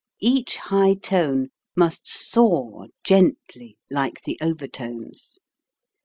[0.23, 5.37] Each high tone must soar gently, like the overtones.